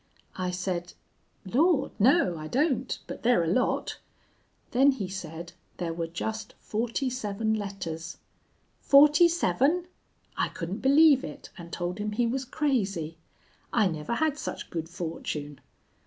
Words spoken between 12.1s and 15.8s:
he was crazy. I never had such good fortune.